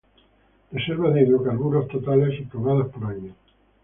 [0.71, 3.35] Reservas de hidrocarburos totales y probadas por año.